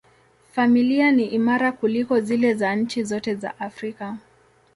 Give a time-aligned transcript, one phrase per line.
[0.51, 4.17] Familia ni imara kuliko zile za nchi zote za Afrika.